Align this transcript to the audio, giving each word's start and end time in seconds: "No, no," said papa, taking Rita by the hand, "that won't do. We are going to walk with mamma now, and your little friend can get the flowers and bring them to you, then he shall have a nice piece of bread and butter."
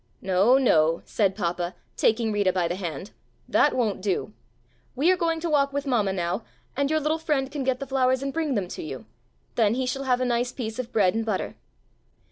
"No, 0.23 0.57
no," 0.57 1.03
said 1.05 1.35
papa, 1.35 1.75
taking 1.95 2.31
Rita 2.31 2.51
by 2.51 2.67
the 2.67 2.73
hand, 2.75 3.11
"that 3.47 3.75
won't 3.75 4.01
do. 4.01 4.33
We 4.95 5.11
are 5.11 5.15
going 5.15 5.39
to 5.41 5.49
walk 5.51 5.71
with 5.73 5.85
mamma 5.85 6.11
now, 6.11 6.43
and 6.75 6.89
your 6.89 6.99
little 6.99 7.19
friend 7.19 7.51
can 7.51 7.63
get 7.63 7.79
the 7.79 7.85
flowers 7.85 8.23
and 8.23 8.33
bring 8.33 8.55
them 8.55 8.67
to 8.69 8.81
you, 8.81 9.05
then 9.53 9.75
he 9.75 9.85
shall 9.85 10.05
have 10.05 10.19
a 10.19 10.25
nice 10.25 10.51
piece 10.51 10.79
of 10.79 10.91
bread 10.91 11.13
and 11.13 11.23
butter." 11.23 11.53